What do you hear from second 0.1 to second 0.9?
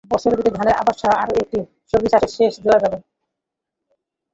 বছরে দুটি ধানের